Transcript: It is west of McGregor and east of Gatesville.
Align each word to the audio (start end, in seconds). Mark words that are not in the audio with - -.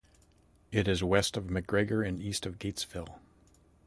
It 0.71 0.87
is 0.87 1.03
west 1.03 1.37
of 1.37 1.43
McGregor 1.43 2.03
and 2.03 2.19
east 2.19 2.47
of 2.47 2.57
Gatesville. 2.57 3.19